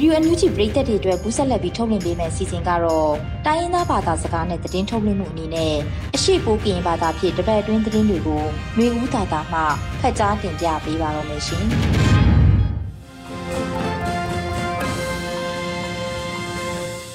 [0.04, 3.14] Radio NUG ပရိသတ်တွေအတွက်ကူးဆက်လက်ပြီးထုတ်လွှင့်ပေးမယ့်အစီအစဉ်ကတော့
[3.46, 5.76] တိုင်းရင်းသားဘာသာစကားနဲ့သတင်းထုတ်လွှင့်မှုအနေနဲ့
[6.16, 8.44] အရှိပိုးကရင်ဘာသာဖြင့်တပတ်အတွင်းသတင်းတွေကို
[8.76, 9.60] ຫນွေဦးသာသာမှ
[10.02, 11.66] ဖတ်ကြားတင်ပြပေးပါရမရှင်။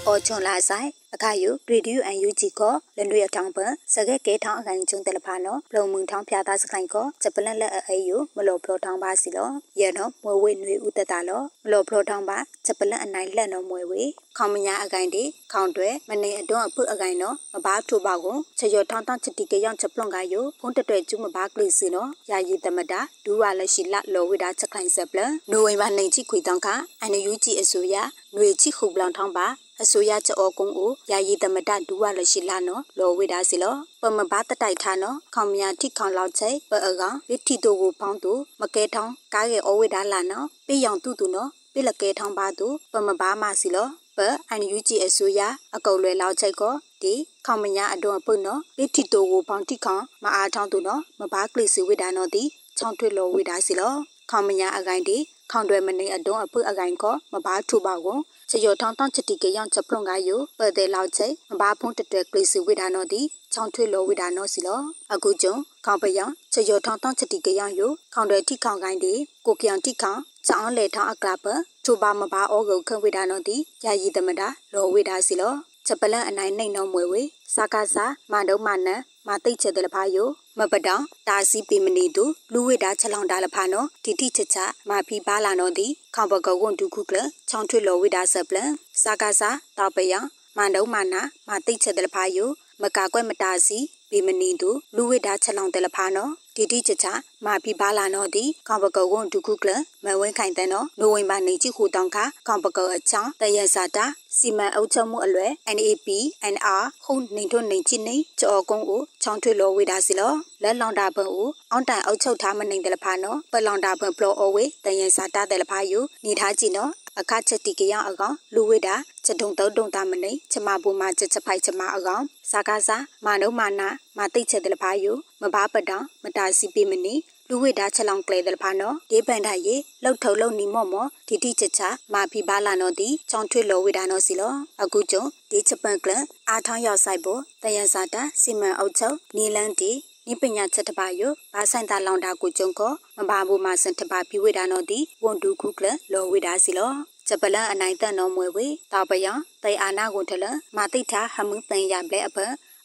[0.06, 9.48] အော်ချွန်လာဆိုင် အခါယူရေဒီယိုအန်ယူဂျီကိုလလွေထောင်ပန်စကဲကေထောင်းအကိုင်ကျုံတယ်လဖာနော်ပလုံမှုထောင်းဖျားသားစကိုင်ကိုချက်ပလန်လက်အေယူမလောဖလောထောင်းပါစီလော
[9.80, 14.02] ရဲနော်မွေဝေနွေဥတတလောမလောဖလောထောင်းပါချက်ပလန်အနိုင်လက်နော်မွေဝေ
[14.36, 26.68] ခေါမညာအကိုင်တီခေါင်တွဲမနေအတွန်းအဖုအကိုင်နော်မဘာထူပါကိုချက်ရထောင်းတောင်းချတီကေရောက်ချက်ပလွန်ကယူဖုန်တတွဲကျူးမဘာကလီစီနော်ယာယီတမတာဒူဝါလက်ရှိလလောဝိဒါချက်ခိုင်ဆက်ပလနိုဝင်ဘာနိုင်ချိခွေတောင်းခ
[27.00, 29.48] အန်ယူဂျီအစိုးရຫນွေချိခုပလောင်ထောင်းပါ
[29.82, 44.18] အစိုးရကြောကုံကိုယာယီသမတဒူဝလရှိလာနော်လောဝေဒါစီလောပမဘာတတိုက်ထားနော်ခေါမယာတိခေါလောက်ချိပအကောင်ဝိထီတိုကိုပေါင်းသူမကဲထောင်းကားရဲ့အဝေဒါလာနော်ပေးရောင်တူတူနော်ပြလကဲထောင်းပါသူပမဘာမစီလောပ
[44.50, 45.40] အန်ယူဂျီအစိုးရ
[45.76, 47.14] အကုတ်လွယ်လောက်ချိတ်ကိုဒီ
[47.46, 52.42] ခေါမညာအတွန်းပုတ်နော်ဝိထီတိုကိုပေါင်းတိခေါမအားထောင်းသူနော်မဘာကလစ်စီဝေဒါနော်ဒီ
[52.78, 53.94] ချောင်းထွေလောဝေဒါစီလော
[54.30, 55.16] ခေါမညာအကိုင်ဒီ
[55.50, 58.18] ခေါန်တွယ်မနေအတွန်းအပုအကိုင်ကောမဘာထူပါကို
[58.50, 63.20] ချေယောထောင်းတောင်းချတိကယောင်ချပလုံကယိုပတဲ့လောက်ချိမဘာဖုံးတတဲကလေးစီဝိဒါနောဒီ
[63.52, 64.80] ချောင်းထွေလောဝိဒါနောစီလော
[65.12, 65.54] အခုကျုံ
[65.84, 69.14] ခေါင်ပယောင်ချေယောထောင်းတောင်းချတိကယောင်ယိုခေါန်တွယ်ထိခေါင်ကိုင်းဒီ
[69.46, 71.46] ကိုပြောင်ထိခေါင်ချောင်းလေထောင်းအကလပ
[71.84, 75.54] ထူပါမဘာဩကုခဝိဒါနောဒီယာယီတမတာလောဝိဒါစီလော
[75.86, 77.22] ချက်ပလန်အနိုင်နှိမ့်နှောမွေဝေ
[77.54, 80.28] စာကားစာမန္တုမနန်မသိချက်တလဖာယို
[80.58, 88.70] မပတောင်တာစီပေမနေသူလူဝိတာချက်လောင်တာလဖာနော်ဒီတိချက်ချမဖီပါလာနော်ဒီခေါပကကွန်ဒုခုကလချောင်းထွေလောဝိတာဆပ်ပလန်
[89.02, 90.18] စာကားစာတောက်ပယံ
[90.56, 92.50] မန္တုမနာမသိချက်တလဖာယို
[92.82, 93.78] မကာကွက်မတာစီ
[94.10, 97.06] ပေမနေသူလူဝိတာချက်လောင်တလဖာနော် ဒီတိချချ
[97.44, 99.70] မာဖီပါလာနော်ဒီခေါပကကွန်ဒုခုကလ
[100.04, 104.04] မဝင်းခိုင်တဲ့နော်နိုဝင်ဘာနေချိခုတောင်ခါခေါပကအချောင်းတရစာတာ
[104.38, 106.08] စီမံအုပ်ချုပ်မှုအလွယ် NAP
[106.54, 118.94] NR ခုနေထွနေချိနေကြောကုန်းကိုချောင်းထွေလောဝေတာစီလောလက်လောင်တာဘုံကိုအောင်းတိုင်အုပ်ချုပ်ထားမနိုင်တယ်လဖာနော်ပလောင်တာဘုံပလောအဝေတယန်စာတာတယ်လဖာယူနေထားကြည့်နော်အခချက်တီကရအကောင်လူဝိတာ
[119.26, 127.14] ချက်တုံတုံတုံတာမနေချမဘူမှာချက်ချက်ဖိုက်ချမအကောင်စာကားစာမာနုမာနာမသိချက်တယ်လဖာယူမဘာပတောင်မတာစီပိမနီ
[127.48, 136.10] လူဝိတာချက်လောင်ကလေတယ်ဖာနော်ဒီပန်ထိုင်ရေလှုပ်ထုံလုံနီမော့မော့ဒီတိချက်ချမာဖီပါလာနော်ဒီချောင်းထွေလောဝိတာနော်စီလောအခုကျုံဒီချက်ပန်ကလ
[136.48, 139.92] အားထောင်းရောက်ဆိုင်ဖို့တယန်စာတာစီမံအုပ်ချုပ်နီလန်းတီ
[140.26, 141.22] နိပညာချက်တပါယ
[141.54, 146.92] ဘာဆိုင်တာလောင်တာကိုကျုံကိုမဘာဘူးမစင်တပါပြဝိတာနော်ဒီဝန်ဒူခုကလလောဝိတာစီလော
[147.28, 150.44] ချက်ပလန်အနိုင်တန်တော်မွေဝေတာပယံတိုင်အာနာကိုထလ
[150.76, 152.38] မာတိထာဟမုန်တန်ရပလေအဖ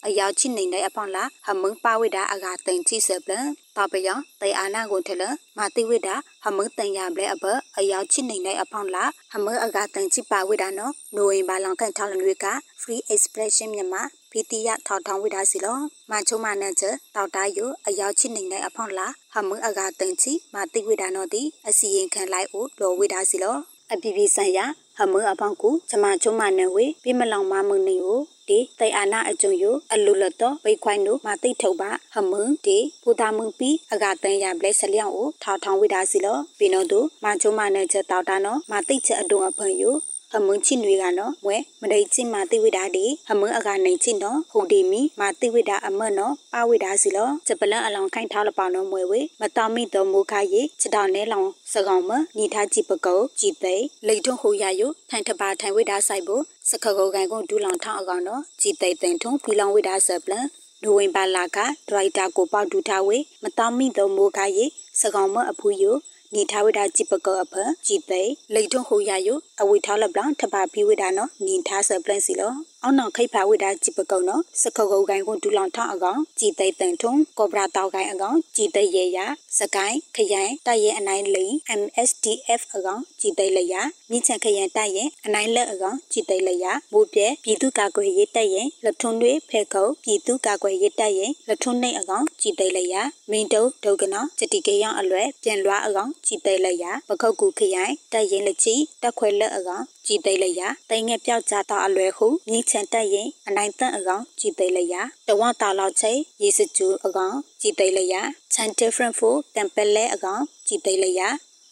[0.08, 5.24] အယောက်ချိနေတဲ့အဖောင်းလာဟမုန်ပါဝိတာအကတန်ချိဆပလန်တာပယံတိုင်အာနာကိုထလ
[5.58, 7.46] မာတိဝိတာဟမုန်တန်ရပလေအဖ
[7.78, 12.48] အယောက်ချိနေတဲ့အဖောင်းလာဟမုန်အကတန်ချိပါဝိတာနော်နိုဝင်ဘာလောင်ကန်ထောင်းလတွေက
[12.82, 14.02] free expression မြန်မာ
[14.32, 15.78] ပီတီယထောက်ထောင်းဝိတာစီလော
[16.12, 16.84] မချုံမနန်ချ
[17.16, 23.58] တောက်တာယအယောက်ချိနေတဲ့အဖောင်းလာဟမုန်အကတန်ချိမာတိဝိတာနော်ဒီအစီရင်ခံလိုက်အိုလောဝိတာစီလော
[23.94, 24.66] အပြပြဆိုင်ရာ
[24.98, 32.34] ဟမအပေါင်းကိုချမချုံမနဝေပြမလောင်မမနေကိုဒီတိုင်အာနာအကျုံယအလူလတော့ဝိခွိုင်းတို့မသိထုတ်ပါဟမ
[32.66, 39.84] ဒီပူတာမုံပီအကတန်ရဘလက်ဆလျောင်းကိုထောက်ထောင်းဝိတာစီလောပြီးတော့တို့မချုံမနဲ့ချက်တောက်တာနော်မသိချက်အတုံးအဖွင့်ယ
[40.34, 53.76] ဟမုန်ချိနွေကနော်ဝဲမဒိချိမာတိဝိဒါဒီဟမုန်အကနေချိနော်ဟိုဒီမီမာတိဝိဒါအမနော်ပါဝိဒါစီလောချက်ပလန်အလောင်ခိုင်ထားလပောင်းနော်မွေဝေမတော်မိတော်မူခါယေချက်တော်နဲလောင်စကောင်မညီထားကြည့်ပကုတ်ကြည်သိ
[54.08, 60.46] လိတ်ထွန်းဟိုရယုထိုင်တပါထိုင်ဝိဒါဆိုင်ဖို့စခကုတ်ကန်ကိုဒူးလောင်ထောင်းအကောင်နော်ကြည်သိတင်ထုံဖီလောင်ဝိဒါဆပ်ပလန်
[60.84, 61.58] နိုဝင်ဘာလာက
[61.89, 64.65] ဒရိုက်တာကိုပေါတူထားဝေမတော်မိတော်မူခါယေ
[65.02, 65.91] စကောင်မအဖူယု
[66.36, 67.54] နေထားဝိဒါจิปကောအဖ
[67.86, 68.22] ကြည်သိ
[68.54, 79.20] လိတ်ထွန်းဟိုရယုအဝိထားလပလန်ထပါဘီဝိဒါနော်နေထားဆပလန်စီလော အောင်းနောင်ခိဖာဝိဒါจิปကောနော်စခကုတ်ကိုင်ကိုဒူလောင်ထောင်းအကောင်ကြည်သိတန်ထုံကောဘရာတောက်ကိုင်အကောင်ကြည်သိရေရ
[79.58, 83.74] စကိုင်းခရိုင်တိုက်ရဲအနိုင်လိန် MSDF အကောင်ကြည်သိလရ
[84.10, 92.96] မြင့်ချန်ခရိုင်တိုက်ရဲအနိုင်လက်အကောင်ကြည်သိလရမိုးပြဲပြည်သူ့ကာကွယ်ရေးတိုက်ရဲလက်ထွန်းတွေဖဲခုတ်ပြည်သူ့ကာကွယ်ရေးတိုက်ရဲလက်ထွန်းနှိတ်အကောင်ကြည်သိလရ
[93.32, 104.96] မင်းတုံဒုကနောစတိကေယံအလွဲပြန်လွားအကောင်ကြည်သိလရပခုတ်ကူခရိုင်တိုက်ရဲလက်ချီတက်ခွဲလက်အကောင်ကြည်သိလရတိုင်ငယ်ပြောက်ကြတော့အလွဲဟုမြင့်ချန်တိုက်ရဲအနိုင်တန့်အကောင်ကြည်သိလရ
[105.28, 106.12] တဝတာလောက်ချိ
[106.42, 108.16] ရေစကျူအကောင်ကြည်သိလရ
[108.54, 111.22] ချန် different for temple အကောင်ကြည်သိလရ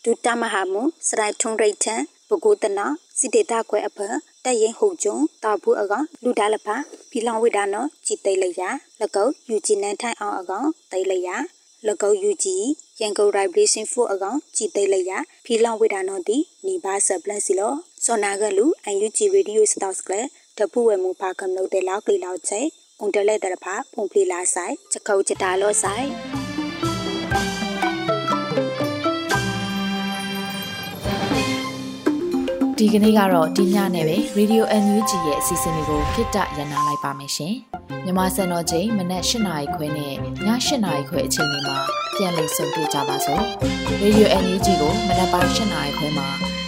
[0.04, 1.96] ဒုတမဟာမူစရိုက်ထုံရိတ်ထံ
[2.28, 2.88] ပုဂုတနာ
[3.20, 4.00] စိတေတာခွဲအဖ
[4.44, 6.76] တက်ရင်ဟုတ်ကျုံတာဘူးအကောင်လူဒါလဖာ
[7.10, 8.62] ဖီလောင်ဝိဒါနောကြည်သိလရ
[9.02, 11.30] လကောက်ယူဂျီနန်ထိုင်အောင်အကောင်သိလရ
[11.88, 12.56] လကောက်ယူဂျီ
[13.00, 15.12] ရန်ကုန် vibration 4အကောင်ကြည်သိလရ
[15.46, 17.74] ဖီလောင်ဝိဒါနောတီနီဘာဆပ်ပလတ်စီလော
[18.06, 20.14] စောနာကလူအန်ယူဂျီရေဒီယိုစတောက်စကလ
[20.58, 26.08] တပူဝဲမူဖာကမလို့တဲ့လောက်ကလေးလောက်ချိုုံတလဲတဲ့ဖာဖုန်ပလီလာဆိုင်ချက်ခုတ်ချတာလောဆိုင်
[32.78, 37.56] ဒီကနေ့ကတော့ဒီညနဲ့ပဲ Radio NUG ရဲ့အစီအစဉ်လေးကိုခਿੱတရနာလိုက်ပါမယ်ရှင်။
[38.06, 40.48] မြမစံတော်ချိန်မနက်၈နာရီခွဲနဲ့ည၈
[40.86, 41.78] နာရီခွဲအချိန်တွေမှာ
[42.16, 43.44] ပြန်လည်ဆုံတွေ့ကြပါစို့။
[44.02, 46.49] Radio NUG ကိုမနက်ပိုင်း၈နာရီခွဲမှာ